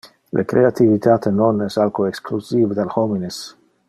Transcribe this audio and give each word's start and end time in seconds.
Le 0.37 0.43
creativitate 0.51 1.33
non 1.41 1.61
es 1.67 1.77
alco 1.85 2.07
exclusive 2.11 2.79
del 2.81 2.93
homines. 2.99 3.43